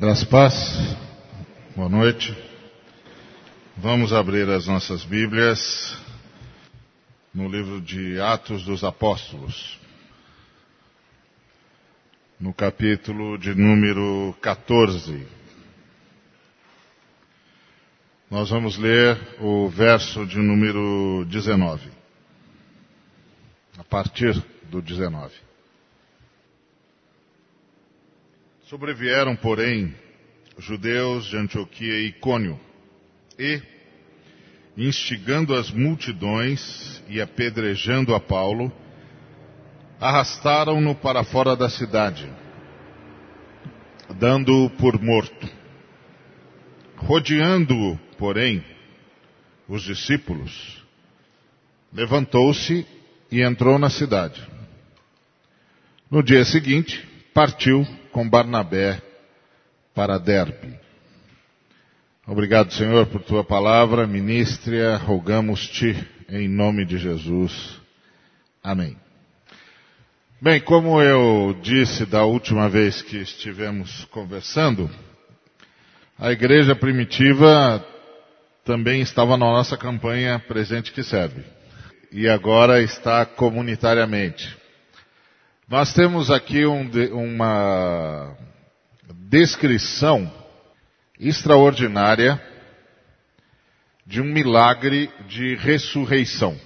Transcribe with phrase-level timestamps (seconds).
[0.00, 0.96] Graças paz,
[1.76, 2.34] boa noite.
[3.76, 5.94] Vamos abrir as nossas Bíblias
[7.34, 9.78] no livro de Atos dos Apóstolos,
[12.40, 15.26] no capítulo de número 14.
[18.30, 21.90] Nós vamos ler o verso de número 19,
[23.76, 24.32] a partir
[24.70, 25.49] do 19.
[28.70, 29.92] Sobrevieram, porém,
[30.56, 32.56] judeus de Antioquia e Icônio,
[33.36, 33.60] e,
[34.76, 38.72] instigando as multidões e apedrejando a Paulo,
[40.00, 42.32] arrastaram-no para fora da cidade,
[44.20, 45.48] dando-o por morto.
[46.94, 48.64] Rodeando-o, porém,
[49.66, 50.80] os discípulos,
[51.92, 52.86] levantou-se
[53.32, 54.40] e entrou na cidade.
[56.08, 59.00] No dia seguinte, partiu com Barnabé
[59.94, 60.78] para Derbe.
[62.26, 64.06] Obrigado, Senhor, por tua palavra.
[64.06, 65.96] Ministria, rogamos-te
[66.28, 67.80] em nome de Jesus.
[68.62, 68.96] Amém.
[70.40, 74.88] Bem, como eu disse da última vez que estivemos conversando,
[76.18, 77.84] a igreja primitiva
[78.64, 81.42] também estava na nossa campanha Presente que Serve.
[82.12, 84.59] E agora está comunitariamente.
[85.70, 88.36] Nós temos aqui um, uma
[89.28, 90.28] descrição
[91.16, 92.42] extraordinária
[94.04, 96.58] de um milagre de ressurreição.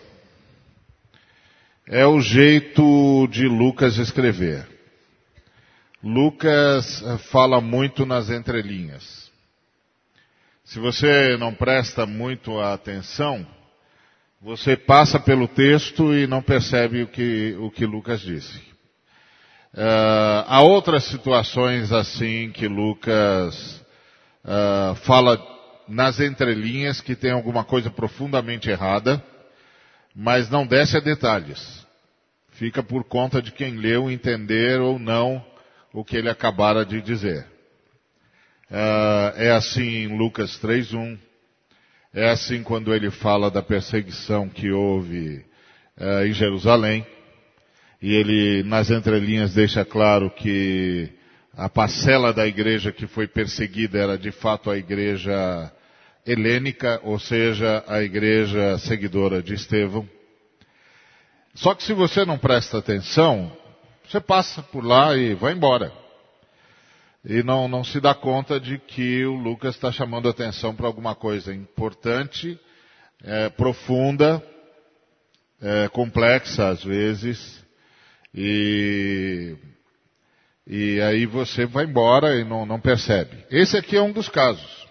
[1.87, 4.67] É o jeito de Lucas escrever.
[6.03, 9.31] Lucas eh, fala muito nas entrelinhas.
[10.65, 13.47] Se você não presta muito atenção,
[14.41, 18.74] você passa pelo texto e não percebe o que, o que Lucas disse.
[19.75, 23.83] Uh, há outras situações assim que Lucas
[24.45, 25.37] uh, fala
[25.89, 29.21] nas entrelinhas que tem alguma coisa profundamente errada,
[30.15, 31.85] mas não desce a detalhes.
[32.53, 35.45] Fica por conta de quem leu entender ou não
[35.93, 37.45] o que ele acabara de dizer.
[38.71, 41.19] Uh, é assim em Lucas 3.1.
[42.15, 45.45] É assim quando ele fala da perseguição que houve
[46.25, 47.05] em Jerusalém
[48.05, 51.09] e ele nas entrelinhas deixa claro que
[51.57, 55.73] a parcela da igreja que foi perseguida era de fato a igreja
[56.27, 60.07] helênica, ou seja, a igreja seguidora de Estevão.
[61.55, 63.51] Só que se você não presta atenção,
[64.07, 65.91] você passa por lá e vai embora.
[67.25, 71.15] E não, não se dá conta de que o Lucas está chamando atenção para alguma
[71.15, 72.61] coisa importante,
[73.25, 74.45] é, profunda,
[75.63, 77.64] é, complexa às vezes,
[78.35, 79.55] e,
[80.67, 83.45] e aí você vai embora e não, não percebe.
[83.51, 84.85] Esse aqui é um dos casos.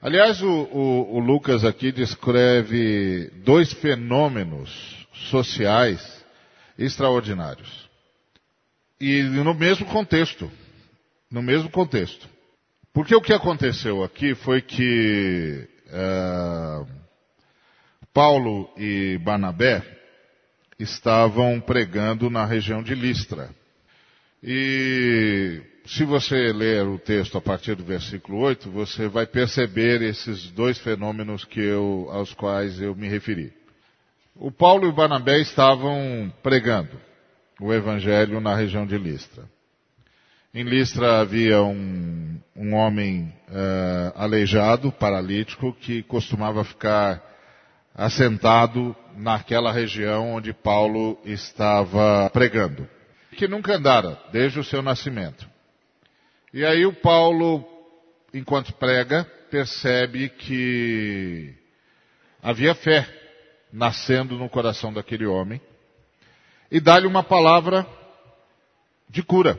[0.00, 6.24] Aliás, o, o, o Lucas aqui descreve dois fenômenos sociais
[6.76, 7.88] extraordinários.
[9.00, 10.50] E no mesmo contexto.
[11.30, 12.28] No mesmo contexto.
[12.92, 16.86] Porque o que aconteceu aqui foi que uh,
[18.12, 20.01] Paulo e Barnabé
[20.82, 23.50] estavam pregando na região de Listra.
[24.42, 30.50] E se você ler o texto a partir do versículo 8, você vai perceber esses
[30.50, 33.52] dois fenômenos que eu, aos quais eu me referi.
[34.34, 36.98] O Paulo e o Barnabé estavam pregando
[37.60, 39.44] o evangelho na região de Listra.
[40.54, 47.22] Em Listra havia um, um homem uh, aleijado, paralítico, que costumava ficar
[47.94, 52.88] assentado naquela região onde Paulo estava pregando,
[53.36, 55.48] que nunca andara desde o seu nascimento.
[56.52, 57.64] E aí o Paulo,
[58.34, 61.54] enquanto prega, percebe que
[62.42, 63.08] havia fé
[63.72, 65.60] nascendo no coração daquele homem
[66.70, 67.86] e dá-lhe uma palavra
[69.08, 69.58] de cura.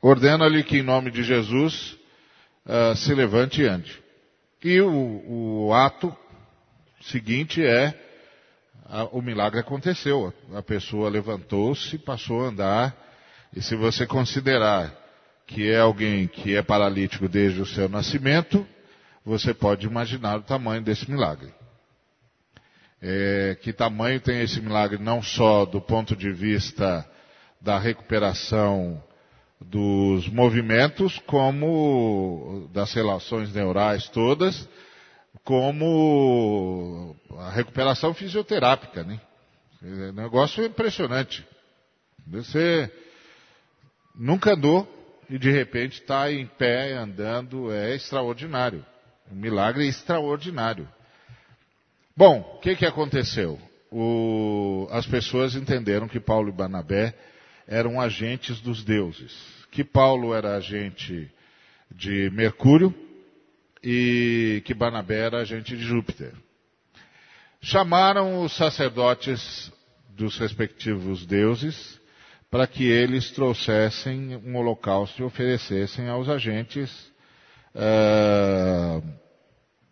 [0.00, 1.96] Ordena-lhe que em nome de Jesus
[2.64, 4.02] uh, se levante e ande.
[4.62, 6.16] E o, o ato
[7.00, 8.05] seguinte é
[8.88, 10.32] a, o milagre aconteceu.
[10.54, 12.96] A pessoa levantou-se, passou a andar.
[13.54, 14.92] E se você considerar
[15.46, 18.66] que é alguém que é paralítico desde o seu nascimento,
[19.24, 21.52] você pode imaginar o tamanho desse milagre.
[23.00, 27.08] É, que tamanho tem esse milagre não só do ponto de vista
[27.60, 29.02] da recuperação
[29.60, 34.68] dos movimentos, como das relações neurais todas,
[35.44, 39.20] como a recuperação fisioterápica, né?
[39.82, 41.46] O negócio é impressionante.
[42.26, 42.90] Você
[44.14, 44.88] nunca andou,
[45.28, 48.84] e de repente está em pé, andando, é extraordinário.
[49.30, 50.88] Um milagre extraordinário.
[52.16, 53.60] Bom, o que, que aconteceu?
[53.90, 57.14] O, as pessoas entenderam que Paulo e Barnabé
[57.66, 59.36] eram agentes dos deuses.
[59.70, 61.30] Que Paulo era agente
[61.90, 62.94] de Mercúrio
[63.82, 66.32] e que Barnabé era agente de Júpiter.
[67.60, 69.72] Chamaram os sacerdotes
[70.10, 72.00] dos respectivos deuses
[72.50, 76.90] para que eles trouxessem um holocausto e oferecessem aos agentes
[77.74, 79.02] uh,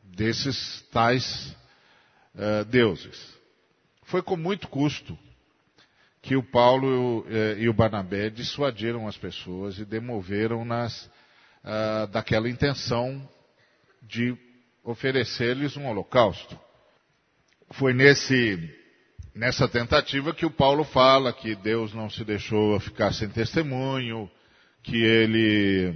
[0.05, 1.55] desses tais
[2.35, 3.35] uh, deuses.
[4.05, 5.19] Foi com muito custo
[6.23, 11.11] que o Paulo uh, e o Barnabé dissuadiram as pessoas e demoveram-nas
[12.13, 13.27] daquela intenção
[14.09, 14.37] de
[14.83, 16.59] oferecer-lhes um holocausto.
[17.73, 18.59] Foi nesse
[19.35, 24.31] nessa tentativa que o Paulo fala que Deus não se deixou ficar sem testemunho,
[24.83, 25.93] que ele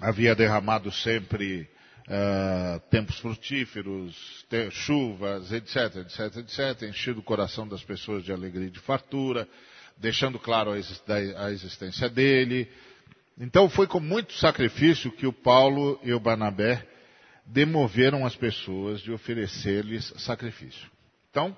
[0.00, 1.68] havia derramado sempre
[2.06, 8.70] uh, tempos frutíferos, chuvas, etc, etc, etc, enchido o coração das pessoas de alegria e
[8.70, 9.48] de fartura,
[9.96, 12.70] deixando claro a existência dele.
[13.36, 16.86] Então foi com muito sacrifício que o Paulo e o Barnabé
[17.46, 20.90] demoveram as pessoas de oferecer-lhes sacrifício.
[21.30, 21.56] Então,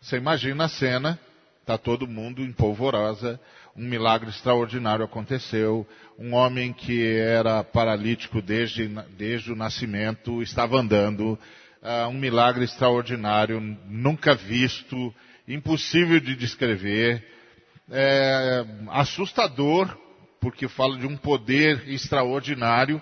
[0.00, 1.18] você imagina a cena,
[1.60, 3.40] está todo mundo em polvorosa,
[3.76, 5.86] um milagre extraordinário aconteceu,
[6.18, 11.38] um homem que era paralítico desde, desde o nascimento estava andando,
[11.82, 15.14] uh, um milagre extraordinário, nunca visto,
[15.46, 17.24] impossível de descrever,
[17.90, 19.96] é, assustador,
[20.40, 23.00] porque fala de um poder extraordinário,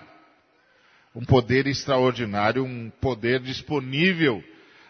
[1.17, 4.43] um poder extraordinário, um poder disponível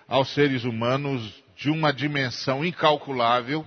[0.05, 3.65] aos seres humanos de uma dimensão incalculável,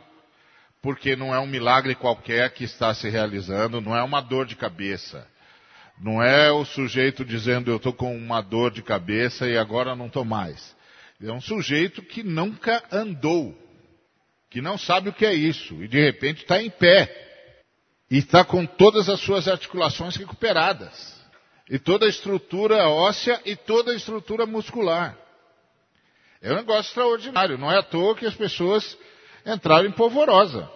[0.83, 4.57] porque não é um milagre qualquer que está se realizando, não é uma dor de
[4.57, 5.27] cabeça.
[5.99, 10.09] Não é o sujeito dizendo eu estou com uma dor de cabeça e agora não
[10.09, 10.77] estou mais.
[11.23, 13.57] É um sujeito que nunca andou,
[14.51, 17.11] que não sabe o que é isso e de repente está em pé
[18.11, 21.20] e está com todas as suas articulações recuperadas
[21.71, 25.17] e toda a estrutura óssea e toda a estrutura muscular.
[26.43, 27.57] É um negócio extraordinário.
[27.57, 28.99] Não é à toa que as pessoas
[29.47, 30.69] entraram em polvorosa.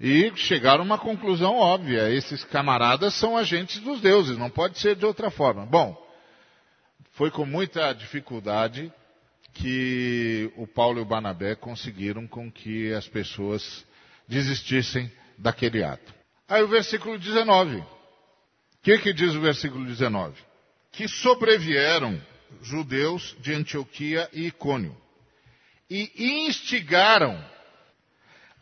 [0.00, 2.10] E chegaram a uma conclusão óbvia.
[2.10, 5.64] Esses camaradas são agentes dos deuses, não pode ser de outra forma.
[5.64, 5.96] Bom,
[7.12, 8.92] foi com muita dificuldade
[9.54, 13.84] que o Paulo e o Barnabé conseguiram com que as pessoas
[14.26, 16.12] desistissem daquele ato.
[16.48, 17.97] Aí o versículo 19.
[18.88, 20.34] Que, que diz o versículo 19?
[20.90, 22.18] Que sobrevieram
[22.62, 24.96] judeus de Antioquia e Icônio.
[25.90, 27.38] E instigaram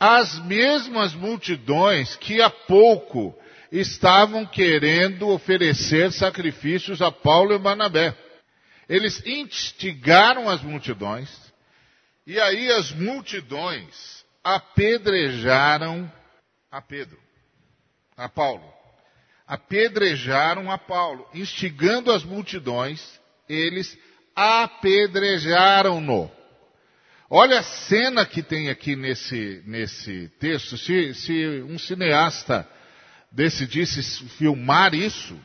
[0.01, 3.39] as mesmas multidões que há pouco
[3.71, 8.13] estavam querendo oferecer sacrifícios a Paulo e Barnabé.
[8.89, 11.31] Eles instigaram as multidões,
[12.27, 16.13] e aí as multidões apedrejaram
[16.69, 17.17] a Pedro,
[18.17, 18.76] a Paulo.
[19.47, 23.17] Apedrejaram a Paulo, instigando as multidões
[23.49, 23.97] eles
[24.35, 26.31] apedrejaram-no.
[27.29, 30.79] Olha a cena que tem aqui nesse, nesse texto.
[30.79, 32.69] Se, se um cineasta
[33.33, 35.37] decidisse filmar isso,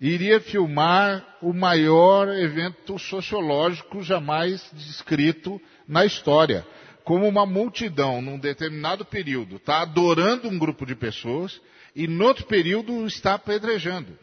[0.00, 6.66] iria filmar o maior evento sociológico jamais descrito na história.
[7.04, 11.60] Como uma multidão, num determinado período, está adorando um grupo de pessoas
[11.94, 14.18] e, no outro período, está apedrejando.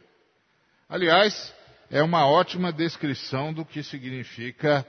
[0.90, 1.54] Aliás,
[1.90, 4.86] é uma ótima descrição do que significa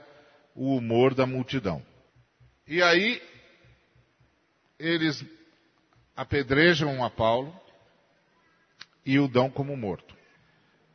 [0.55, 1.81] o humor da multidão.
[2.67, 3.21] E aí,
[4.77, 5.23] eles
[6.15, 7.53] apedrejam a Paulo
[9.05, 10.15] e o dão como morto.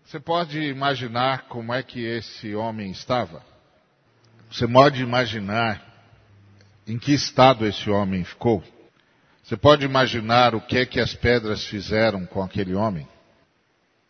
[0.05, 3.45] Você pode imaginar como é que esse homem estava?
[4.51, 5.85] Você pode imaginar
[6.87, 8.65] em que estado esse homem ficou?
[9.49, 13.09] Você pode imaginar o que é que as pedras fizeram com aquele homem?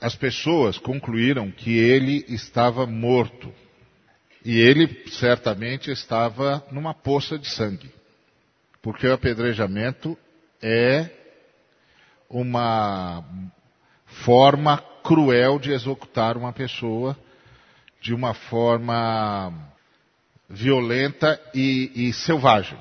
[0.00, 3.52] as pessoas concluíram que ele estava morto.
[4.44, 7.92] E ele certamente estava numa poça de sangue.
[8.82, 10.18] Porque o apedrejamento
[10.60, 11.08] é
[12.28, 13.24] uma
[14.24, 17.16] forma cruel de executar uma pessoa
[18.00, 19.52] de uma forma
[20.48, 22.78] violenta e, e selvagem.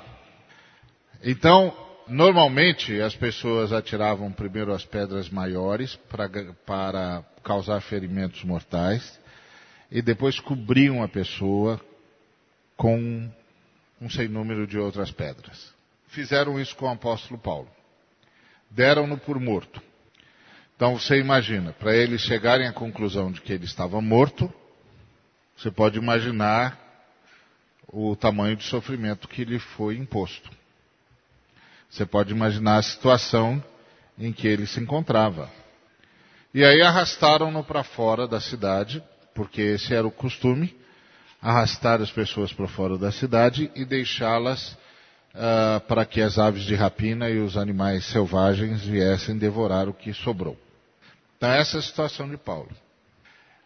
[1.23, 6.29] Então, Normalmente as pessoas atiravam primeiro as pedras maiores pra,
[6.65, 9.19] para causar ferimentos mortais
[9.91, 11.81] e depois cobriam a pessoa
[12.77, 13.29] com
[13.99, 15.73] um sem número de outras pedras.
[16.07, 17.69] Fizeram isso com o apóstolo Paulo.
[18.69, 19.81] Deram-no por morto.
[20.75, 24.53] Então você imagina, para eles chegarem à conclusão de que ele estava morto,
[25.57, 26.79] você pode imaginar
[27.87, 30.49] o tamanho de sofrimento que lhe foi imposto.
[31.89, 33.63] Você pode imaginar a situação
[34.17, 35.49] em que ele se encontrava.
[36.53, 39.03] E aí arrastaram-no para fora da cidade,
[39.35, 40.75] porque esse era o costume,
[41.41, 44.71] arrastar as pessoas para fora da cidade e deixá-las
[45.35, 50.13] uh, para que as aves de rapina e os animais selvagens viessem devorar o que
[50.13, 50.57] sobrou.
[51.37, 52.71] Então essa é a situação de Paulo.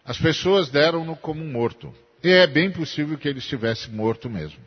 [0.03, 1.93] As pessoas deram-no como morto.
[2.23, 4.59] E é bem possível que ele estivesse morto mesmo.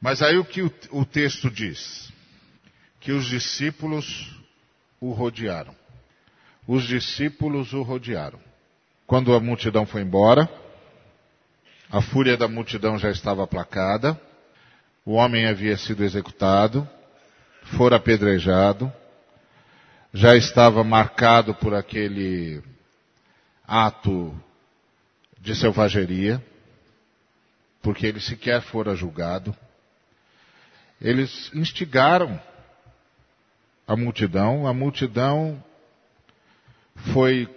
[0.00, 2.12] Mas aí o que o, o texto diz?
[3.00, 4.36] Que os discípulos
[5.00, 5.74] o rodearam.
[6.66, 8.38] Os discípulos o rodearam.
[9.06, 10.48] Quando a multidão foi embora,
[11.90, 14.20] a fúria da multidão já estava aplacada,
[15.04, 16.86] o homem havia sido executado,
[17.76, 18.92] fora apedrejado,
[20.12, 22.62] já estava marcado por aquele
[23.66, 24.38] ato
[25.40, 26.44] de selvageria,
[27.80, 29.56] porque ele sequer fora julgado.
[31.00, 32.40] Eles instigaram
[33.86, 35.62] a multidão, a multidão
[37.12, 37.48] foi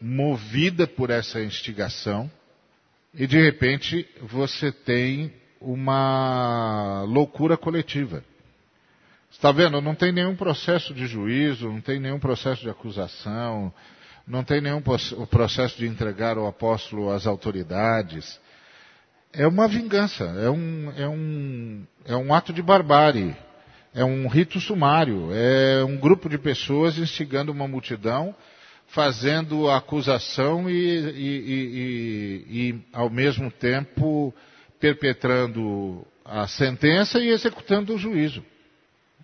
[0.00, 2.30] movida por essa instigação,
[3.12, 8.22] e de repente você tem uma loucura coletiva.
[9.30, 9.80] Está vendo?
[9.80, 13.72] Não tem nenhum processo de juízo, não tem nenhum processo de acusação,
[14.26, 14.80] não tem nenhum
[15.28, 18.40] processo de entregar o apóstolo às autoridades.
[19.38, 23.36] É uma vingança, é um, é um, é um ato de barbárie,
[23.94, 28.34] é um rito sumário, é um grupo de pessoas instigando uma multidão,
[28.88, 34.34] fazendo acusação e, e, e, e ao mesmo tempo
[34.80, 38.44] perpetrando a sentença e executando o juízo.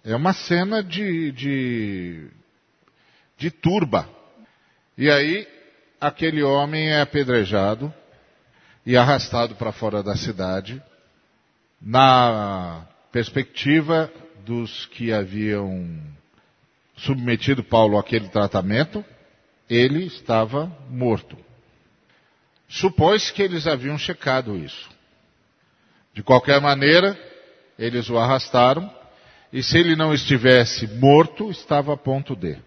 [0.04, 2.28] É uma cena de, de,
[3.37, 4.09] de turba.
[4.97, 5.44] E aí,
[6.00, 7.92] aquele homem é apedrejado
[8.87, 10.83] e arrastado para fora da cidade,
[11.81, 14.12] na perspectiva
[14.45, 16.00] dos que haviam
[16.97, 19.05] submetido Paulo àquele tratamento,
[19.69, 21.37] ele estava morto.
[22.69, 24.91] Supõe-se que eles haviam checado isso.
[26.12, 27.19] De qualquer maneira,
[27.79, 28.91] eles o arrastaram
[29.53, 32.59] e se ele não estivesse morto, estava a ponto de.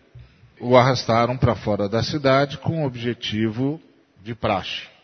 [0.60, 3.82] O arrastaram para fora da cidade com o objetivo
[4.24, 4.97] de praxe.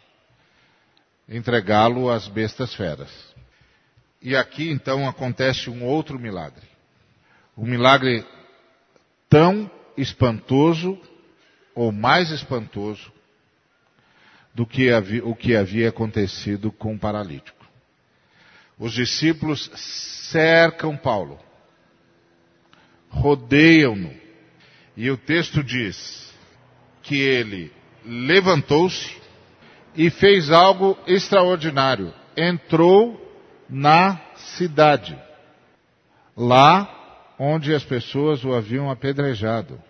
[1.28, 3.10] Entregá-lo às bestas feras.
[4.22, 6.68] E aqui então acontece um outro milagre.
[7.58, 8.26] Um milagre
[9.30, 11.00] tão espantoso,
[11.76, 13.12] ou mais espantoso,
[14.54, 17.66] do que havia, o que havia acontecido com o paralítico.
[18.78, 19.70] Os discípulos
[20.32, 21.40] cercam Paulo
[23.14, 24.14] rodeiam-no.
[24.98, 26.32] E o texto diz
[27.02, 27.72] que ele
[28.06, 29.23] levantou-se
[29.96, 32.14] e fez algo extraordinário.
[32.36, 33.20] Entrou
[33.70, 35.18] na cidade,
[36.36, 39.82] lá onde as pessoas o haviam apedrejado.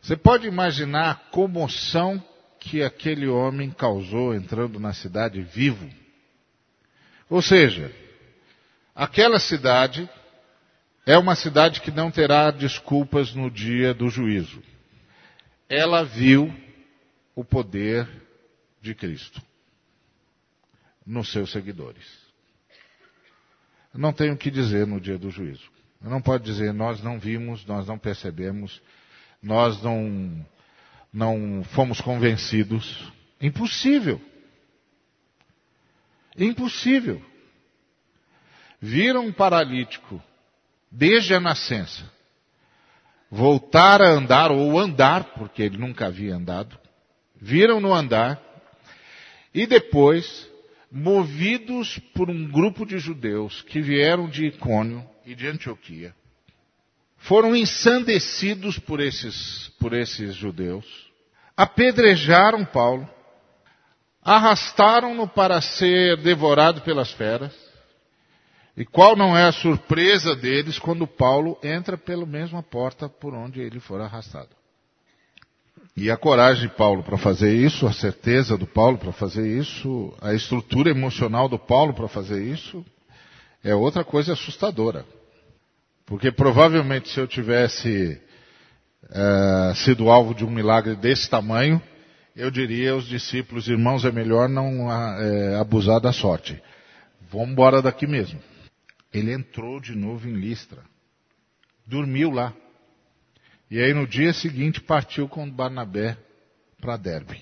[0.00, 2.22] Você pode imaginar a comoção
[2.58, 5.88] que aquele homem causou entrando na cidade vivo?
[7.28, 7.90] Ou seja,
[8.94, 10.08] aquela cidade
[11.06, 14.62] é uma cidade que não terá desculpas no dia do juízo.
[15.68, 16.52] Ela viu
[17.34, 18.08] o poder
[18.82, 19.40] de Cristo
[21.06, 22.04] nos seus seguidores.
[23.94, 25.70] Não tenho o que dizer no dia do juízo.
[26.00, 28.82] Não pode dizer nós não vimos, nós não percebemos,
[29.40, 30.44] nós não,
[31.12, 33.12] não fomos convencidos.
[33.40, 34.20] Impossível.
[36.36, 37.22] Impossível.
[38.80, 40.20] Viram um paralítico
[40.90, 42.10] desde a nascença,
[43.30, 46.76] voltar a andar ou andar, porque ele nunca havia andado,
[47.40, 48.51] viram no andar
[49.54, 50.48] e depois,
[50.90, 56.14] movidos por um grupo de judeus que vieram de Icônio e de Antioquia,
[57.18, 60.84] foram ensandecidos por esses, por esses judeus,
[61.56, 63.08] apedrejaram Paulo,
[64.22, 67.54] arrastaram-no para ser devorado pelas feras,
[68.76, 73.60] e qual não é a surpresa deles quando Paulo entra pela mesma porta por onde
[73.60, 74.61] ele for arrastado?
[75.96, 80.14] E a coragem de Paulo para fazer isso, a certeza do Paulo para fazer isso,
[80.22, 82.84] a estrutura emocional do Paulo para fazer isso,
[83.62, 85.04] é outra coisa assustadora.
[86.06, 88.20] Porque provavelmente se eu tivesse
[89.04, 91.80] uh, sido alvo de um milagre desse tamanho,
[92.34, 96.60] eu diria aos discípulos, irmãos, é melhor não uh, abusar da sorte.
[97.30, 98.40] Vamos embora daqui mesmo.
[99.12, 100.80] Ele entrou de novo em Listra.
[101.86, 102.54] Dormiu lá.
[103.72, 106.18] E aí no dia seguinte partiu com Barnabé
[106.78, 107.40] para Derbe.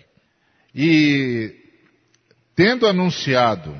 [0.72, 1.52] E
[2.54, 3.74] tendo anunciado,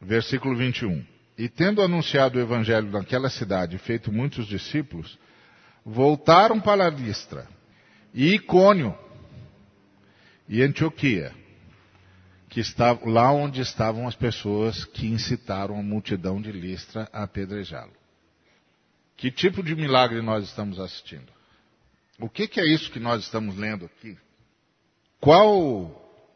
[0.00, 1.04] versículo 21,
[1.36, 5.18] e tendo anunciado o evangelho naquela cidade e feito muitos discípulos,
[5.84, 7.46] voltaram para Listra
[8.14, 8.98] e Icônio
[10.48, 11.34] e Antioquia,
[12.48, 17.92] que está lá onde estavam as pessoas que incitaram a multidão de Listra a apedrejá-lo.
[19.18, 21.36] Que tipo de milagre nós estamos assistindo?
[22.20, 24.16] O que, que é isso que nós estamos lendo aqui?
[25.20, 25.90] Qual,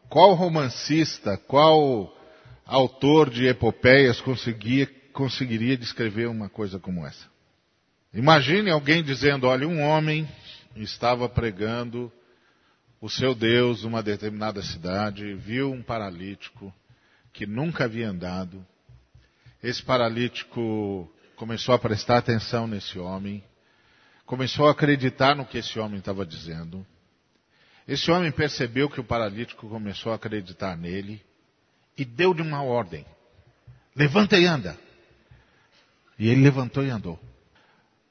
[0.09, 2.17] qual romancista, qual
[2.65, 7.27] autor de epopeias conseguia, conseguiria descrever uma coisa como essa?
[8.15, 10.29] Imagine alguém dizendo: olha, um homem
[10.77, 12.13] estava pregando
[13.01, 16.73] o seu Deus numa determinada cidade, viu um paralítico
[17.33, 18.65] que nunca havia andado.
[19.61, 23.43] Esse paralítico começou a prestar atenção nesse homem,
[24.33, 26.87] começou a acreditar no que esse homem estava dizendo.
[27.87, 31.21] Esse homem percebeu que o paralítico começou a acreditar nele
[31.99, 33.05] e deu-lhe uma ordem:
[33.95, 34.75] levanta e anda.
[36.19, 37.21] E ele levantou e andou.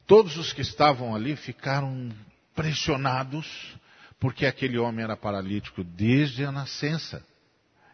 [0.06, 2.12] Todos os que estavam ali ficaram
[2.54, 3.76] pressionados,
[4.20, 7.26] porque aquele homem era paralítico desde a nascença.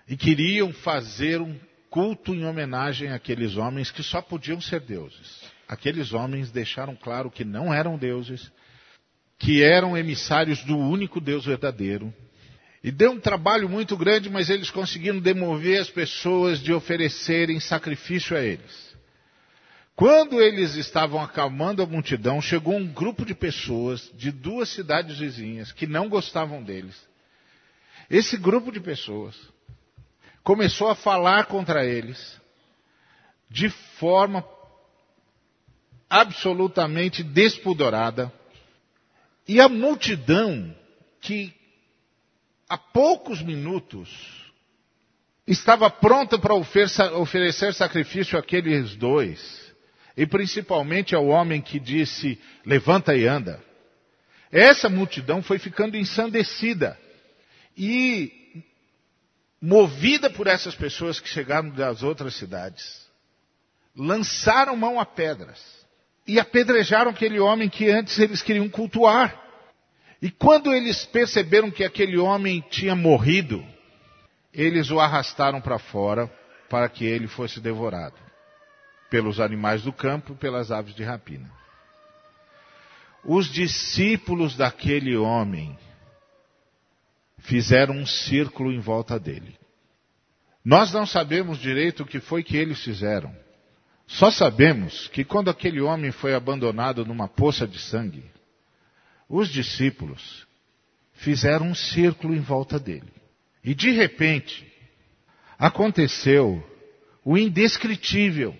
[0.05, 1.57] E queriam fazer um
[1.89, 5.56] culto em homenagem àqueles homens que só podiam ser deuses.
[5.67, 8.51] Aqueles homens deixaram claro que não eram deuses,
[9.37, 12.13] que eram emissários do único Deus verdadeiro.
[12.83, 18.37] E deu um trabalho muito grande, mas eles conseguiram demover as pessoas de oferecerem sacrifício
[18.37, 18.87] a eles.
[19.93, 25.71] Quando eles estavam acalmando a multidão, chegou um grupo de pessoas de duas cidades vizinhas
[25.71, 26.95] que não gostavam deles.
[28.09, 29.35] Esse grupo de pessoas
[30.43, 32.39] começou a falar contra eles
[33.49, 33.69] de
[33.99, 34.41] forma
[36.09, 38.31] absolutamente despudorada.
[39.47, 40.75] E a multidão
[41.21, 41.53] que
[42.67, 44.09] há poucos minutos
[45.45, 49.73] estava pronta para oferecer sacrifício àqueles dois,
[50.15, 53.63] e principalmente ao homem que disse: levanta e anda.
[54.51, 56.97] Essa multidão foi ficando ensandecida
[57.77, 58.63] e
[59.61, 63.05] movida por essas pessoas que chegaram das outras cidades,
[63.95, 65.76] lançaram mão a pedras
[66.27, 69.43] e apedrejaram aquele homem que antes eles queriam cultuar.
[70.21, 73.63] E quando eles perceberam que aquele homem tinha morrido,
[74.53, 76.27] eles o arrastaram para fora
[76.69, 78.15] para que ele fosse devorado
[79.09, 81.49] pelos animais do campo e pelas aves de rapina.
[83.23, 85.77] Os discípulos daquele homem
[87.39, 89.57] fizeram um círculo em volta dele.
[90.63, 93.33] Nós não sabemos direito o que foi que eles fizeram.
[94.07, 98.23] Só sabemos que quando aquele homem foi abandonado numa poça de sangue,
[99.27, 100.47] os discípulos
[101.13, 103.11] fizeram um círculo em volta dele.
[103.63, 104.65] E de repente,
[105.59, 106.63] aconteceu
[107.25, 108.55] o indescritível.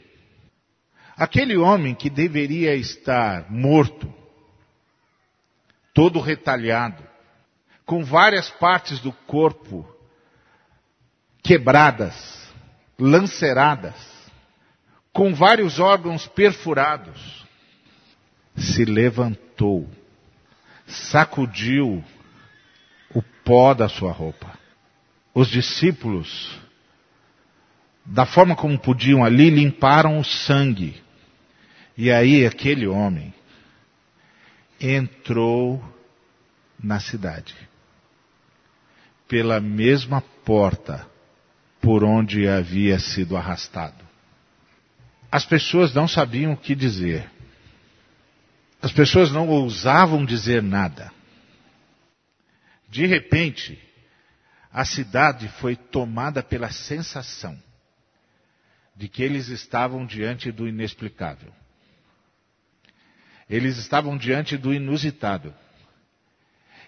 [1.15, 4.13] Aquele homem que deveria estar morto,
[5.93, 7.01] todo retalhado,
[7.85, 9.87] com várias partes do corpo
[11.41, 12.53] quebradas,
[12.99, 13.95] lanceradas,
[15.17, 17.43] com vários órgãos perfurados,
[18.55, 19.89] se levantou,
[20.85, 22.03] sacudiu
[23.15, 24.53] o pó da sua roupa.
[25.33, 26.59] Os discípulos,
[28.05, 31.01] da forma como podiam ali, limparam o sangue
[31.97, 33.33] e aí aquele homem
[34.79, 35.83] entrou
[36.79, 37.55] na cidade
[39.27, 41.07] pela mesma porta
[41.81, 44.06] por onde havia sido arrastado.
[45.31, 47.29] As pessoas não sabiam o que dizer.
[48.81, 51.11] As pessoas não ousavam dizer nada.
[52.89, 53.79] De repente,
[54.71, 57.61] a cidade foi tomada pela sensação
[58.95, 61.53] de que eles estavam diante do inexplicável.
[63.49, 65.53] Eles estavam diante do inusitado.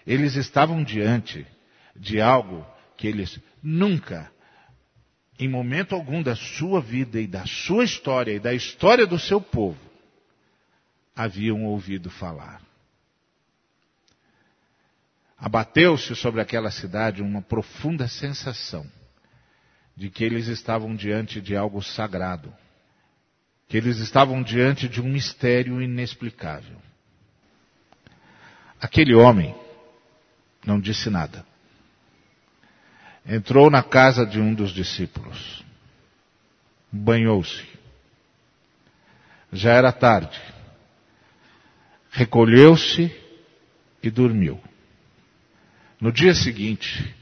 [0.06, 1.46] Eles estavam diante
[1.94, 4.30] de algo que eles nunca,
[5.40, 9.40] em momento algum da sua vida e da sua história e da história do seu
[9.40, 9.78] povo,
[11.16, 12.60] haviam ouvido falar.
[15.36, 18.86] Abateu-se sobre aquela cidade uma profunda sensação
[19.96, 22.54] de que eles estavam diante de algo sagrado
[23.70, 26.76] que eles estavam diante de um mistério inexplicável.
[28.80, 29.54] Aquele homem
[30.66, 31.46] não disse nada.
[33.26, 35.64] Entrou na casa de um dos discípulos.
[36.90, 37.66] Banhou-se.
[39.52, 40.40] Já era tarde.
[42.10, 43.14] Recolheu-se
[44.02, 44.60] e dormiu.
[46.00, 47.14] No dia seguinte,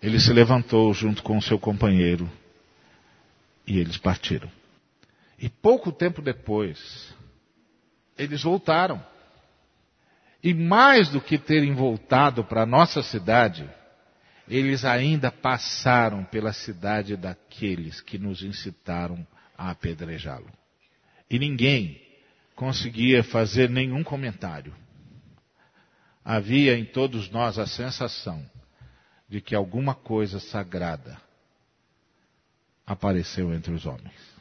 [0.00, 2.30] ele se levantou junto com seu companheiro
[3.66, 4.50] e eles partiram.
[5.38, 7.14] E pouco tempo depois,
[8.16, 9.04] eles voltaram.
[10.42, 13.68] E mais do que terem voltado para a nossa cidade,
[14.48, 19.26] eles ainda passaram pela cidade daqueles que nos incitaram
[19.56, 20.50] a apedrejá-lo.
[21.30, 22.00] E ninguém
[22.54, 24.74] conseguia fazer nenhum comentário.
[26.24, 28.44] Havia em todos nós a sensação
[29.28, 31.20] de que alguma coisa sagrada
[32.86, 34.34] apareceu entre os homens.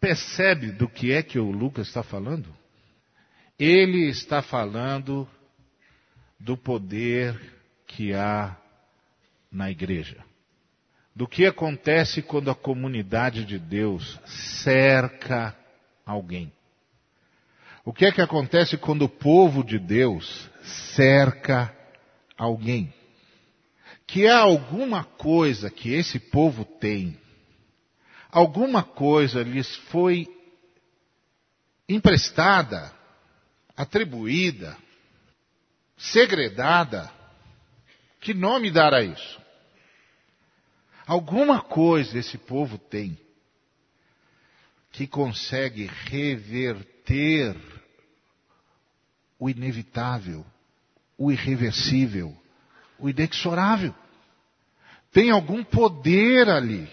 [0.00, 2.54] Percebe do que é que o Lucas está falando?
[3.58, 5.28] Ele está falando
[6.40, 7.38] do poder
[7.86, 8.56] que há
[9.54, 10.22] na igreja.
[11.14, 14.18] Do que acontece quando a comunidade de Deus
[14.62, 15.56] cerca
[16.04, 16.52] alguém.
[17.84, 20.50] O que é que acontece quando o povo de Deus
[20.94, 21.74] cerca
[22.36, 22.92] alguém?
[24.06, 27.16] Que há alguma coisa que esse povo tem,
[28.30, 30.26] alguma coisa lhes foi
[31.88, 32.92] emprestada,
[33.76, 34.76] atribuída,
[35.96, 37.10] segredada.
[38.20, 39.43] Que nome dar a isso?
[41.06, 43.18] Alguma coisa esse povo tem
[44.90, 47.56] que consegue reverter
[49.38, 50.46] o inevitável,
[51.18, 52.34] o irreversível,
[52.98, 53.94] o inexorável.
[55.12, 56.88] Tem algum poder ali.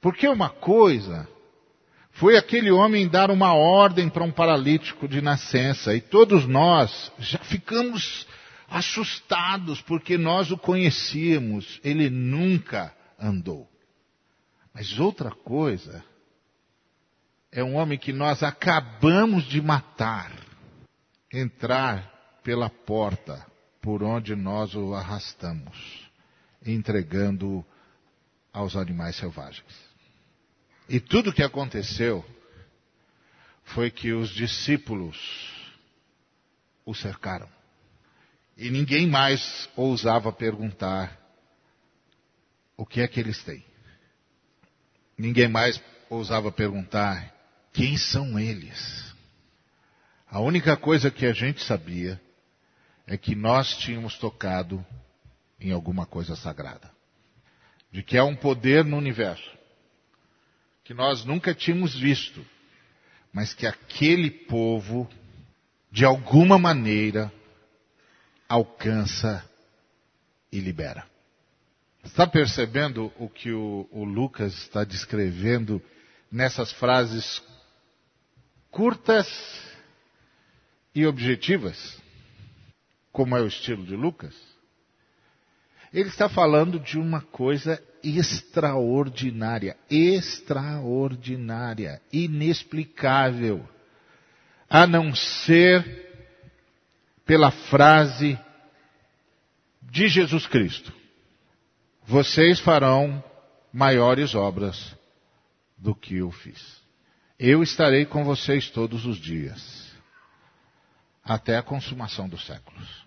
[0.00, 1.26] Porque uma coisa
[2.12, 7.38] foi aquele homem dar uma ordem para um paralítico de nascença e todos nós já
[7.40, 8.26] ficamos
[8.68, 13.70] assustados porque nós o conhecíamos, ele nunca andou.
[14.72, 16.04] Mas outra coisa
[17.50, 20.32] é um homem que nós acabamos de matar
[21.32, 23.44] entrar pela porta
[23.80, 26.08] por onde nós o arrastamos,
[26.64, 27.64] entregando
[28.52, 29.86] aos animais selvagens.
[30.88, 32.24] E tudo o que aconteceu
[33.64, 35.16] foi que os discípulos
[36.84, 37.48] o cercaram.
[38.56, 41.25] E ninguém mais ousava perguntar
[42.76, 43.64] o que é que eles têm.
[45.16, 47.34] Ninguém mais ousava perguntar
[47.72, 49.14] quem são eles.
[50.28, 52.20] A única coisa que a gente sabia
[53.06, 54.84] é que nós tínhamos tocado
[55.60, 56.90] em alguma coisa sagrada.
[57.90, 59.56] De que há um poder no universo
[60.86, 62.46] que nós nunca tínhamos visto,
[63.32, 65.10] mas que aquele povo,
[65.90, 67.32] de alguma maneira,
[68.48, 69.44] alcança
[70.52, 71.04] e libera.
[72.06, 75.82] Está percebendo o que o, o Lucas está descrevendo
[76.30, 77.42] nessas frases
[78.70, 79.26] curtas
[80.94, 82.00] e objetivas,
[83.12, 84.34] como é o estilo de Lucas?
[85.92, 93.68] Ele está falando de uma coisa extraordinária, extraordinária, inexplicável,
[94.70, 96.06] a não ser
[97.24, 98.38] pela frase
[99.82, 100.95] de Jesus Cristo:
[102.06, 103.22] Vocês farão
[103.72, 104.96] maiores obras
[105.76, 106.80] do que eu fiz.
[107.36, 109.92] Eu estarei com vocês todos os dias,
[111.22, 113.04] até a consumação dos séculos.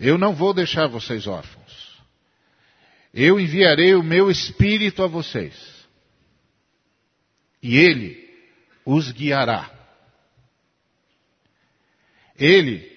[0.00, 2.02] Eu não vou deixar vocês órfãos.
[3.12, 5.86] Eu enviarei o meu espírito a vocês.
[7.62, 8.28] E ele
[8.84, 9.70] os guiará.
[12.34, 12.90] Ele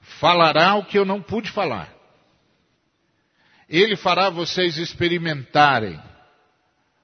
[0.00, 1.93] falará o que eu não pude falar.
[3.68, 6.00] Ele fará vocês experimentarem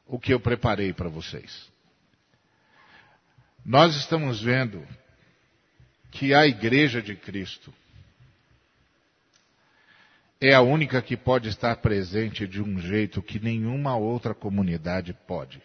[0.07, 1.70] o que eu preparei para vocês.
[3.64, 4.87] Nós estamos vendo
[6.11, 7.73] que a igreja de Cristo
[10.40, 15.62] é a única que pode estar presente de um jeito que nenhuma outra comunidade pode.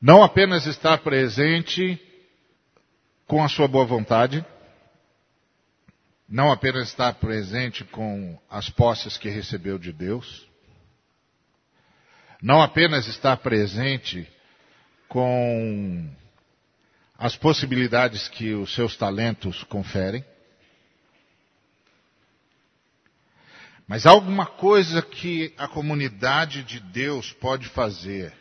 [0.00, 2.00] Não apenas estar presente
[3.26, 4.44] com a sua boa vontade,
[6.28, 10.46] não apenas estar presente com as posses que recebeu de Deus,
[12.42, 14.30] não apenas estar presente
[15.08, 16.08] com
[17.16, 20.24] as possibilidades que os seus talentos conferem,
[23.86, 28.34] mas há alguma coisa que a comunidade de Deus pode fazer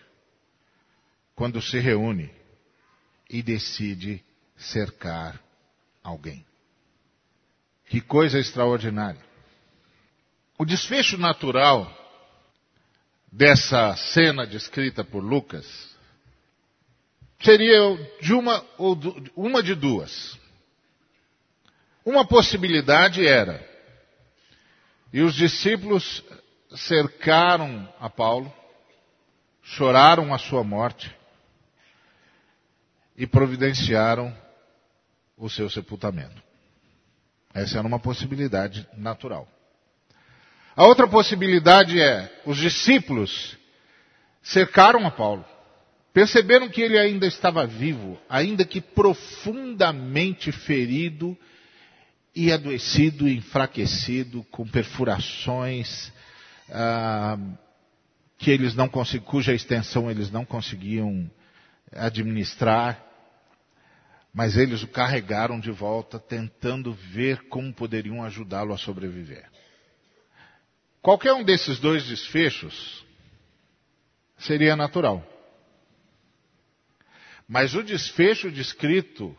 [1.33, 2.29] quando se reúne
[3.29, 4.21] e decide
[4.57, 5.41] cercar
[6.03, 6.46] alguém.
[7.87, 9.21] Que coisa extraordinária.
[10.57, 11.91] O desfecho natural
[13.31, 15.95] dessa cena descrita por Lucas
[17.39, 17.79] seria
[18.21, 18.97] de uma, ou
[19.35, 20.37] uma de duas.
[22.03, 23.63] Uma possibilidade era,
[25.11, 26.23] e os discípulos
[26.75, 28.51] cercaram a Paulo,
[29.61, 31.13] choraram a sua morte
[33.15, 34.35] e providenciaram
[35.37, 36.46] o seu sepultamento.
[37.57, 39.47] Essa era uma possibilidade natural.
[40.75, 43.57] A outra possibilidade é, os discípulos
[44.43, 45.43] cercaram a Paulo,
[46.13, 51.35] perceberam que ele ainda estava vivo, ainda que profundamente ferido
[52.35, 56.13] e adoecido, enfraquecido, com perfurações
[56.69, 57.39] ah,
[58.37, 58.87] que eles não
[59.25, 61.27] cuja extensão eles não conseguiam
[61.91, 63.03] administrar,
[64.37, 69.49] mas eles o carregaram de volta, tentando ver como poderiam ajudá-lo a sobreviver.
[71.01, 73.03] Qualquer um desses dois desfechos
[74.37, 75.27] seria natural.
[77.47, 79.35] Mas o desfecho descrito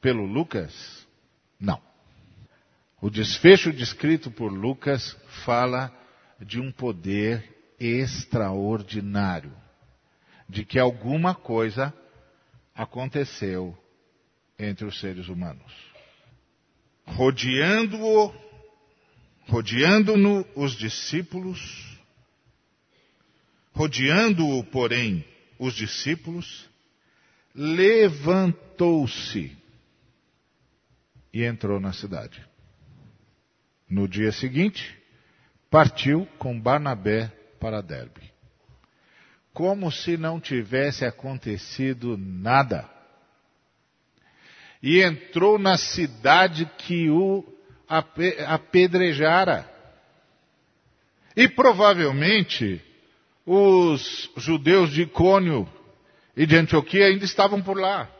[0.00, 1.06] pelo Lucas,
[1.60, 1.78] não.
[2.98, 5.94] O desfecho descrito por Lucas fala
[6.40, 9.52] de um poder extraordinário,
[10.48, 11.92] de que alguma coisa
[12.74, 13.81] aconteceu
[14.58, 15.72] entre os seres humanos.
[17.04, 18.32] Rodeando-o
[19.46, 21.98] rodeando-no os discípulos,
[23.72, 25.24] rodeando-o, porém,
[25.58, 26.68] os discípulos,
[27.54, 29.56] levantou-se
[31.32, 32.44] e entrou na cidade.
[33.88, 34.98] No dia seguinte,
[35.70, 37.28] partiu com Barnabé
[37.60, 38.32] para Derbe.
[39.52, 42.88] Como se não tivesse acontecido nada.
[44.82, 47.44] E entrou na cidade que o
[48.46, 49.70] apedrejara.
[51.36, 52.82] E provavelmente
[53.46, 55.68] os judeus de Icônio
[56.36, 58.10] e de Antioquia ainda estavam por lá.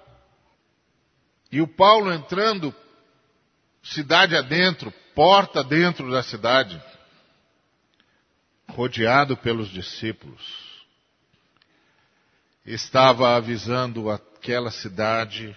[1.51, 2.75] E o Paulo entrando
[3.83, 6.81] cidade adentro, porta dentro da cidade,
[8.69, 10.41] rodeado pelos discípulos,
[12.65, 15.55] estava avisando aquela cidade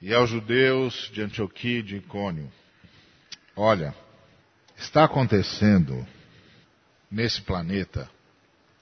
[0.00, 2.50] e aos judeus de Antioquia e de Icônio
[3.56, 3.94] Olha,
[4.76, 6.04] está acontecendo
[7.08, 8.10] nesse planeta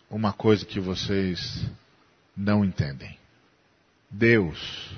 [0.09, 1.67] uma coisa que vocês
[2.35, 3.19] não entendem.
[4.11, 4.91] Deus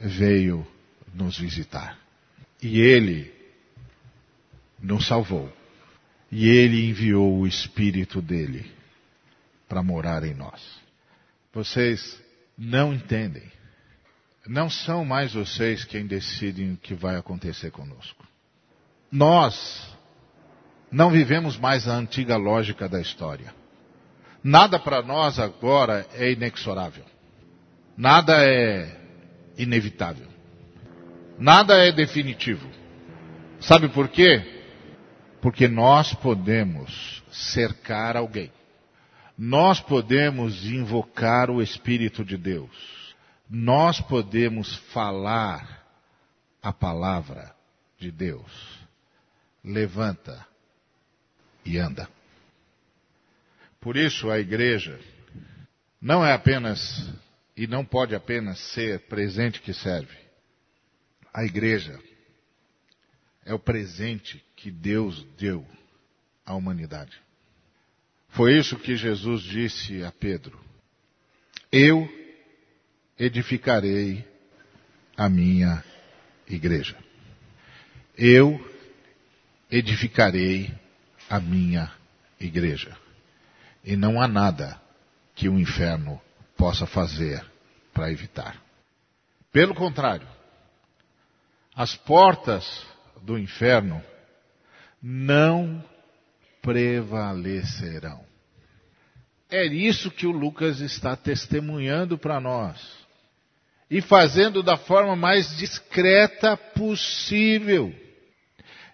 [0.00, 0.66] veio
[1.12, 1.98] nos visitar.
[2.62, 3.30] E Ele
[4.80, 5.52] nos salvou.
[6.30, 8.72] E Ele enviou o Espírito dele
[9.68, 10.80] para morar em nós.
[11.52, 12.18] Vocês
[12.56, 13.50] não entendem.
[14.46, 18.26] Não são mais vocês quem decidem o que vai acontecer conosco.
[19.10, 19.96] Nós
[20.90, 23.54] não vivemos mais a antiga lógica da história.
[24.42, 27.04] Nada para nós agora é inexorável.
[27.96, 29.00] Nada é
[29.56, 30.26] inevitável.
[31.38, 32.68] Nada é definitivo.
[33.60, 34.64] Sabe por quê?
[35.40, 38.50] Porque nós podemos cercar alguém.
[39.38, 43.01] Nós podemos invocar o Espírito de Deus.
[43.54, 45.86] Nós podemos falar
[46.62, 47.54] a palavra
[47.98, 48.50] de Deus
[49.62, 50.46] levanta
[51.62, 52.08] e anda.
[53.78, 54.98] Por isso a igreja
[56.00, 57.12] não é apenas
[57.54, 60.16] e não pode apenas ser presente que serve.
[61.30, 62.00] A igreja
[63.44, 65.68] é o presente que Deus deu
[66.46, 67.20] à humanidade.
[68.30, 70.58] Foi isso que Jesus disse a Pedro:
[71.70, 72.21] Eu
[73.24, 74.26] edificarei
[75.16, 75.82] a minha
[76.48, 76.96] igreja.
[78.18, 78.60] Eu
[79.70, 80.74] edificarei
[81.30, 81.92] a minha
[82.40, 82.96] igreja.
[83.84, 84.80] E não há nada
[85.36, 86.20] que o inferno
[86.56, 87.44] possa fazer
[87.94, 88.60] para evitar.
[89.52, 90.26] Pelo contrário,
[91.76, 92.84] as portas
[93.22, 94.02] do inferno
[95.00, 95.82] não
[96.60, 98.24] prevalecerão.
[99.48, 103.01] É isso que o Lucas está testemunhando para nós.
[103.92, 107.94] E fazendo da forma mais discreta possível.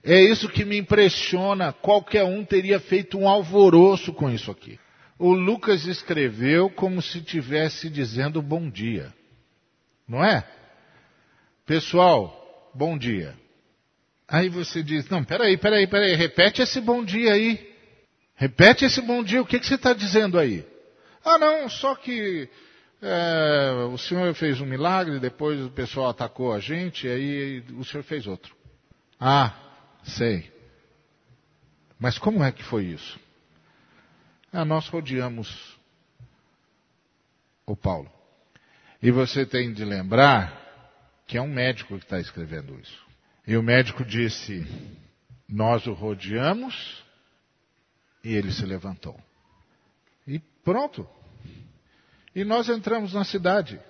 [0.03, 1.73] É isso que me impressiona.
[1.73, 4.77] Qualquer um teria feito um alvoroço com isso aqui.
[5.17, 9.15] O Lucas escreveu como se estivesse dizendo bom dia.
[10.09, 10.45] Não é?
[11.65, 13.37] Pessoal, bom dia.
[14.27, 17.73] Aí você diz, não, peraí, peraí, peraí, repete esse bom dia aí.
[18.35, 20.67] Repete esse bom dia, o que, que você está dizendo aí?
[21.25, 22.49] Ah, não, só que
[23.01, 27.85] é, o senhor fez um milagre, depois o pessoal atacou a gente, e aí o
[27.85, 28.57] senhor fez outro.
[29.21, 29.55] Ah,
[30.09, 30.51] Sei.
[31.99, 33.19] Mas como é que foi isso?
[34.53, 35.77] Ah, nós rodeamos
[37.67, 38.11] o Paulo.
[39.03, 40.67] E você tem de lembrar
[41.27, 43.07] que é um médico que está escrevendo isso.
[43.47, 44.67] E o médico disse:
[45.49, 47.05] Nós o rodeamos
[48.25, 49.19] e ele se levantou.
[50.27, 51.09] E pronto.
[52.39, 53.81] E nós entramos na cidade.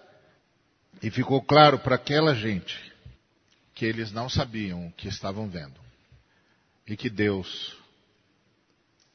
[1.02, 2.80] E ficou claro para aquela gente
[3.74, 5.78] que eles não sabiam o que estavam vendo.
[6.86, 7.76] E que Deus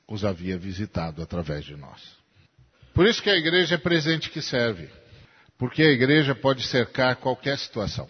[0.08, 2.00] os havia visitado através de nós.
[2.94, 4.88] Por isso que a igreja é presente que serve.
[5.58, 8.08] Porque a igreja pode cercar qualquer situação.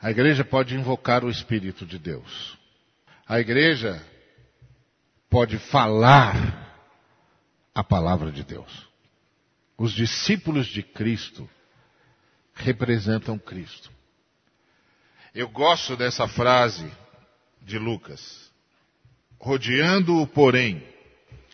[0.00, 2.56] A igreja pode invocar o Espírito de Deus.
[3.28, 4.02] A igreja
[5.28, 6.88] pode falar
[7.74, 8.85] a palavra de Deus.
[9.78, 11.48] Os discípulos de Cristo
[12.54, 13.90] representam Cristo.
[15.34, 16.90] Eu gosto dessa frase
[17.60, 18.50] de Lucas.
[19.38, 20.82] Rodeando-o, porém,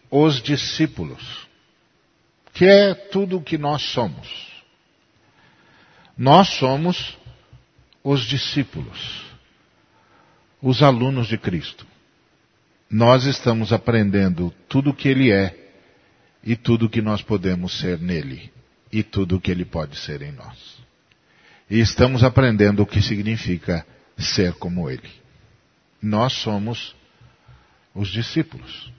[0.08, 1.48] os discípulos,
[2.52, 4.52] que é tudo o que nós somos.
[6.16, 7.18] Nós somos
[8.04, 9.24] os discípulos,
[10.60, 11.84] os alunos de Cristo.
[12.88, 15.61] Nós estamos aprendendo tudo o que Ele é
[16.42, 18.52] e tudo o que nós podemos ser nele
[18.90, 20.82] e tudo o que Ele pode ser em nós.
[21.70, 23.86] E estamos aprendendo o que significa
[24.18, 25.10] ser como Ele.
[26.00, 26.94] Nós somos
[27.94, 28.92] os discípulos.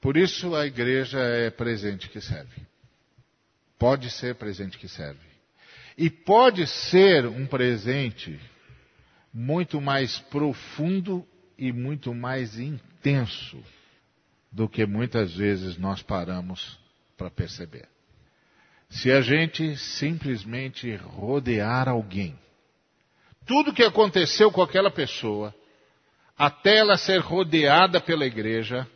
[0.00, 2.62] Por isso a igreja é presente que serve.
[3.78, 5.20] Pode ser presente que serve.
[5.98, 8.38] E pode ser um presente
[9.32, 11.26] muito mais profundo
[11.58, 13.62] e muito mais intenso
[14.56, 16.78] do que muitas vezes nós paramos
[17.14, 17.86] para perceber.
[18.88, 22.38] Se a gente simplesmente rodear alguém,
[23.44, 25.54] tudo que aconteceu com aquela pessoa,
[26.38, 28.88] até ela ser rodeada pela igreja,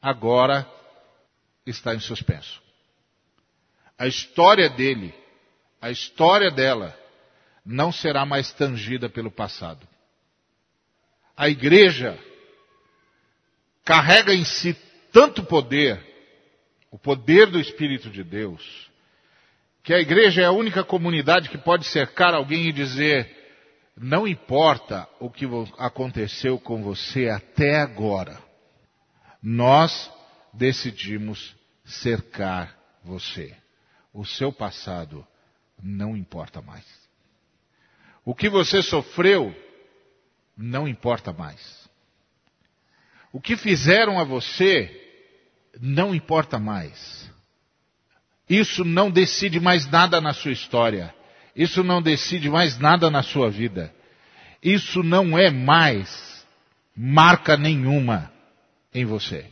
[0.00, 0.64] agora
[1.66, 2.62] está em suspenso.
[3.98, 5.12] A história dele,
[5.80, 6.96] a história dela,
[7.66, 9.84] não será mais tangida pelo passado.
[11.36, 12.16] A igreja
[13.84, 14.76] carrega em si
[15.12, 16.00] tanto poder,
[16.90, 18.90] o poder do Espírito de Deus,
[19.82, 23.30] que a igreja é a única comunidade que pode cercar alguém e dizer:
[23.96, 25.44] não importa o que
[25.78, 28.42] aconteceu com você até agora,
[29.42, 30.10] nós
[30.52, 33.54] decidimos cercar você.
[34.12, 35.26] O seu passado
[35.82, 36.84] não importa mais.
[38.24, 39.54] O que você sofreu
[40.56, 41.88] não importa mais.
[43.32, 45.01] O que fizeram a você
[45.80, 47.30] não importa mais.
[48.48, 51.14] Isso não decide mais nada na sua história.
[51.54, 53.94] Isso não decide mais nada na sua vida.
[54.62, 56.44] Isso não é mais
[56.96, 58.32] marca nenhuma
[58.94, 59.46] em você.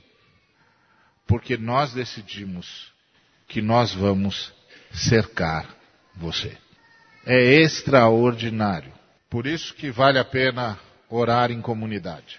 [1.27, 2.93] Porque nós decidimos
[3.49, 4.53] que nós vamos
[4.93, 5.67] cercar
[6.17, 6.57] você.
[7.25, 8.93] É extraordinário.
[9.29, 10.79] Por isso que vale a pena
[11.09, 12.39] orar em comunidade.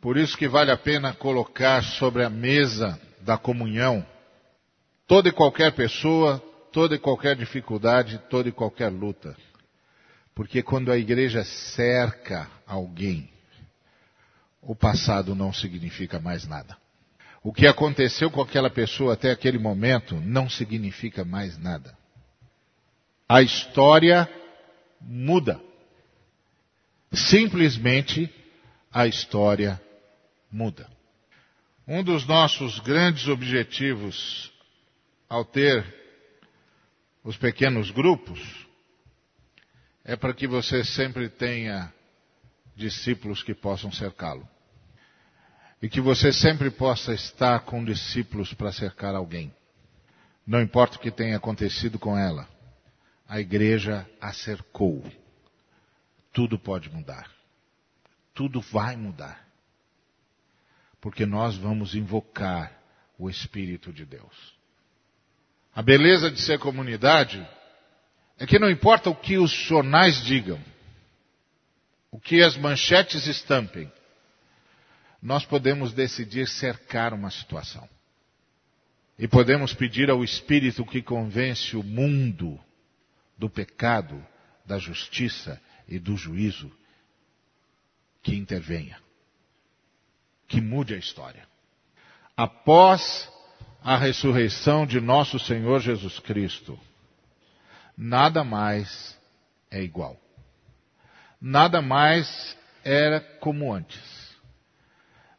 [0.00, 4.06] Por isso que vale a pena colocar sobre a mesa da comunhão
[5.08, 6.38] toda e qualquer pessoa,
[6.70, 9.34] toda e qualquer dificuldade, toda e qualquer luta.
[10.34, 13.28] Porque quando a igreja cerca alguém,
[14.62, 16.76] o passado não significa mais nada.
[17.42, 21.96] O que aconteceu com aquela pessoa até aquele momento não significa mais nada.
[23.28, 24.28] A história
[25.00, 25.60] muda.
[27.12, 28.32] Simplesmente
[28.92, 29.80] a história
[30.50, 30.88] muda.
[31.86, 34.52] Um dos nossos grandes objetivos
[35.28, 35.82] ao ter
[37.24, 38.66] os pequenos grupos
[40.04, 41.92] é para que você sempre tenha
[42.76, 44.48] discípulos que possam cercá-lo.
[45.80, 49.54] E que você sempre possa estar com discípulos para cercar alguém.
[50.46, 52.48] Não importa o que tenha acontecido com ela,
[53.28, 55.04] a igreja a cercou.
[56.32, 57.30] Tudo pode mudar.
[58.34, 59.47] Tudo vai mudar
[61.00, 62.76] porque nós vamos invocar
[63.18, 64.54] o Espírito de Deus.
[65.74, 67.46] A beleza de ser comunidade
[68.38, 70.60] é que não importa o que os jornais digam,
[72.10, 73.90] o que as manchetes estampem,
[75.20, 77.88] nós podemos decidir cercar uma situação.
[79.18, 82.58] E podemos pedir ao Espírito que convence o mundo
[83.36, 84.24] do pecado,
[84.64, 86.70] da justiça e do juízo
[88.22, 88.96] que intervenha
[90.48, 91.46] que mude a história.
[92.36, 93.30] Após
[93.82, 96.78] a ressurreição de nosso Senhor Jesus Cristo,
[97.96, 99.16] nada mais
[99.70, 100.18] é igual.
[101.40, 104.02] Nada mais era como antes.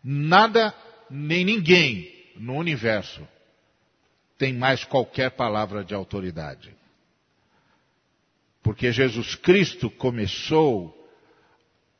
[0.03, 0.73] Nada,
[1.09, 3.27] nem ninguém no universo
[4.37, 6.73] tem mais qualquer palavra de autoridade.
[8.63, 10.95] Porque Jesus Cristo começou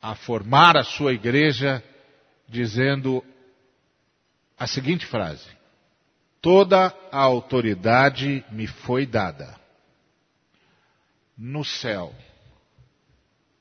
[0.00, 1.84] a formar a sua igreja
[2.50, 3.24] dizendo
[4.58, 5.48] a seguinte frase:
[6.42, 9.58] Toda a autoridade me foi dada
[11.38, 12.14] no céu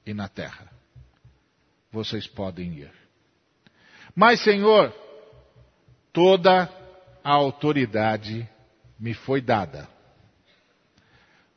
[0.05, 0.67] e na terra.
[1.91, 2.91] Vocês podem ir.
[4.15, 4.91] Mas, Senhor,
[6.11, 6.63] toda
[7.23, 8.49] a autoridade
[8.99, 9.87] me foi dada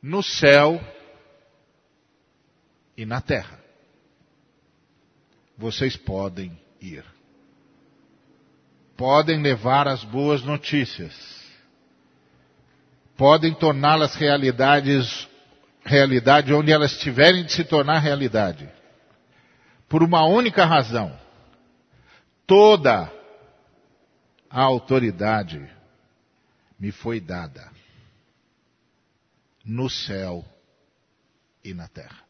[0.01, 0.79] no céu
[2.95, 3.59] e na terra.
[5.57, 7.05] Vocês podem ir.
[8.95, 11.13] Podem levar as boas notícias.
[13.17, 15.27] Podem torná-las realidades,
[15.83, 18.69] realidade onde elas tiverem de se tornar realidade.
[19.87, 21.17] Por uma única razão.
[22.45, 23.11] Toda
[24.49, 25.67] a autoridade
[26.79, 27.71] me foi dada
[29.63, 30.45] no céu
[31.63, 32.23] e na terra.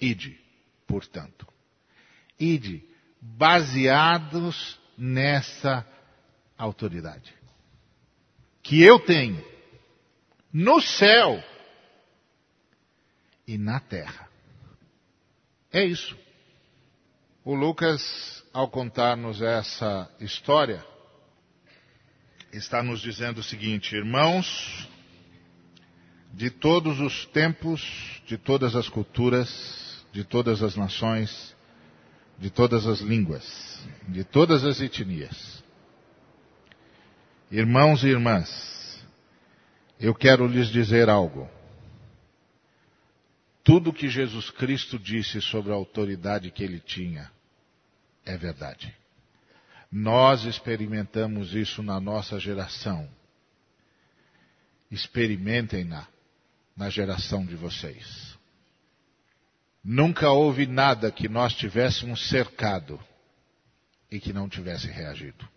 [0.00, 0.38] Ide,
[0.86, 1.46] portanto.
[2.38, 2.89] Ide,
[3.20, 5.86] baseados nessa
[6.56, 7.34] autoridade.
[8.62, 9.44] Que eu tenho
[10.52, 11.42] no céu
[13.46, 14.28] e na terra.
[15.72, 16.16] É isso.
[17.44, 20.84] O Lucas, ao contar-nos essa história,
[22.52, 24.88] está nos dizendo o seguinte, irmãos,
[26.32, 27.82] de todos os tempos,
[28.26, 31.54] de todas as culturas, de todas as nações,
[32.40, 35.62] de todas as línguas, de todas as etnias.
[37.50, 39.04] Irmãos e irmãs,
[39.98, 41.48] eu quero lhes dizer algo.
[43.62, 47.30] Tudo que Jesus Cristo disse sobre a autoridade que ele tinha
[48.24, 48.96] é verdade.
[49.92, 53.06] Nós experimentamos isso na nossa geração.
[54.90, 56.06] Experimentem-na
[56.74, 58.38] na geração de vocês.
[59.82, 63.00] Nunca houve nada que nós tivéssemos cercado
[64.10, 65.48] e que não tivesse reagido.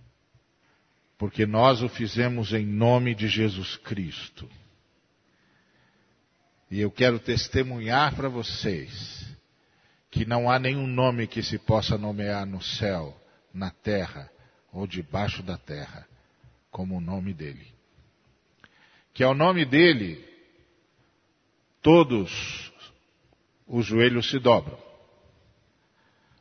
[1.18, 4.50] Porque nós o fizemos em nome de Jesus Cristo.
[6.72, 9.24] E eu quero testemunhar para vocês
[10.10, 13.20] que não há nenhum nome que se possa nomear no céu,
[13.54, 14.30] na terra
[14.72, 16.08] ou debaixo da terra
[16.72, 17.68] como o nome dele.
[19.14, 20.24] Que ao nome dele
[21.82, 22.73] todos
[23.68, 24.78] os joelhos se dobram,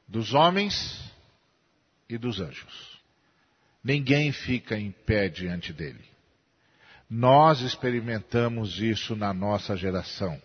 [0.06, 1.00] dos homens
[2.08, 3.00] e dos anjos.
[3.82, 6.04] Ninguém fica em pé diante dele.
[7.08, 10.40] Nós experimentamos isso na nossa geração.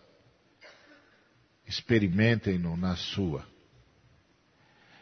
[1.66, 3.46] Experimentem-no na sua.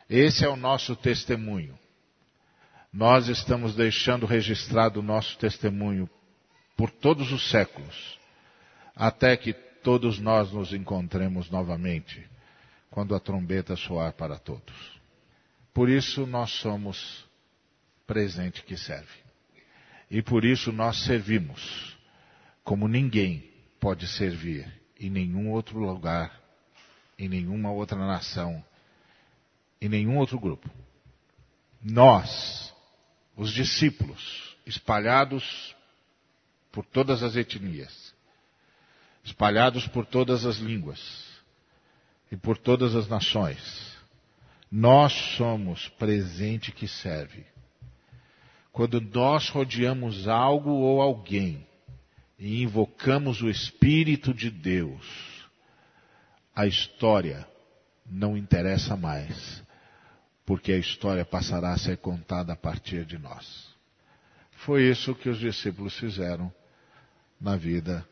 [0.09, 1.77] Esse é o nosso testemunho.
[2.91, 6.09] Nós estamos deixando registrado o nosso testemunho
[6.75, 8.19] por todos os séculos,
[8.95, 9.53] até que
[9.85, 12.27] todos nós nos encontremos novamente
[12.89, 14.99] quando a trombeta soar para todos.
[15.71, 17.23] Por isso nós somos
[18.07, 19.19] presente que serve.
[20.09, 21.95] E por isso nós servimos
[22.63, 23.47] como ninguém
[23.79, 24.67] pode servir
[24.99, 26.35] em nenhum outro lugar,
[27.19, 28.65] em nenhuma outra nação,
[29.79, 30.67] em nenhum outro grupo.
[31.79, 32.73] Nós,
[33.37, 35.75] os discípulos, espalhados
[36.71, 38.04] por todas as etnias,
[39.25, 41.25] espalhados por todas as línguas
[42.31, 43.95] e por todas as nações.
[44.71, 47.43] Nós somos presente que serve.
[48.71, 51.65] Quando nós rodeamos algo ou alguém
[52.37, 55.03] e invocamos o Espírito de Deus,
[56.55, 57.47] a história
[58.05, 59.63] não interessa mais,
[60.45, 63.73] porque a história passará a ser contada a partir de nós.
[64.51, 66.53] Foi isso que os discípulos fizeram
[67.39, 68.05] na vida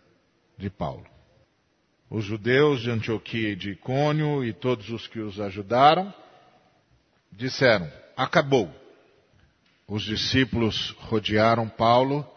[0.58, 1.06] de Paulo.
[2.10, 6.14] Os judeus de Antioquia e de Icônio e todos os que os ajudaram
[7.32, 8.72] disseram: acabou.
[9.88, 12.28] Os discípulos rodearam Paulo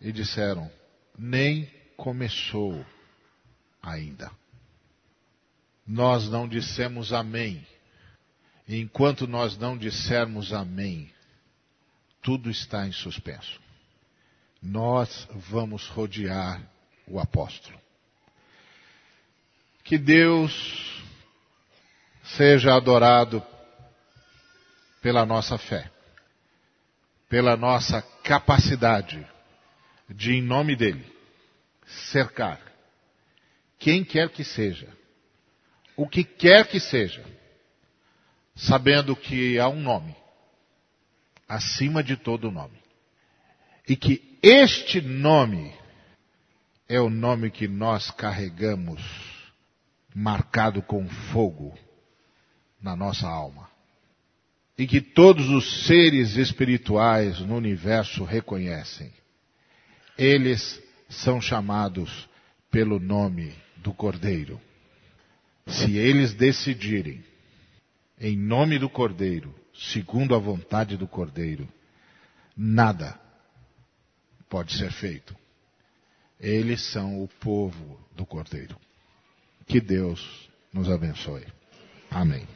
[0.00, 0.70] e disseram:
[1.18, 2.84] nem começou
[3.82, 4.30] ainda.
[5.86, 7.66] Nós não dissemos amém.
[8.68, 11.10] E enquanto nós não dissermos amém,
[12.20, 13.60] tudo está em suspenso.
[14.60, 16.60] Nós vamos rodear
[17.06, 17.78] o apóstolo.
[19.84, 21.02] Que Deus
[22.36, 23.42] seja adorado
[25.00, 25.90] pela nossa fé,
[27.28, 29.24] pela nossa capacidade
[30.08, 31.06] de, em nome dEle,
[32.10, 32.60] cercar
[33.78, 34.88] quem quer que seja,
[35.96, 37.24] o que quer que seja,
[38.54, 40.16] sabendo que há um nome
[41.48, 42.82] acima de todo nome.
[43.88, 45.72] E que este nome
[46.88, 49.02] é o nome que nós carregamos,
[50.14, 51.76] marcado com fogo
[52.80, 53.68] na nossa alma.
[54.78, 59.12] E que todos os seres espirituais no universo reconhecem.
[60.16, 62.28] Eles são chamados
[62.70, 64.60] pelo nome do Cordeiro.
[65.66, 67.24] Se eles decidirem,
[68.20, 71.68] em nome do Cordeiro, segundo a vontade do Cordeiro,
[72.56, 73.18] nada
[74.48, 75.34] pode ser feito.
[76.38, 78.76] Eles são o povo do Cordeiro.
[79.66, 81.44] Que Deus nos abençoe.
[82.10, 82.46] Amém.